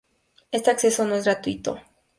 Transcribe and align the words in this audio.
Este 0.51 0.71
acceso 0.71 1.05
no 1.05 1.13
es 1.13 1.25
gratuito. 1.25 1.79